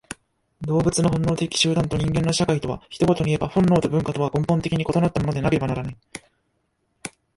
[0.61, 5.97] 動物の本能的集団と人間の社会とは、一言にいえば本能と文化とは根本的に異なったものでなければならない。